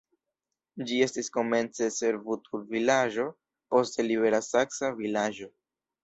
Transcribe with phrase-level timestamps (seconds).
[0.91, 3.25] Ĝi estis komence servutulvilaĝo,
[3.75, 5.51] poste libera saksa vilaĝo.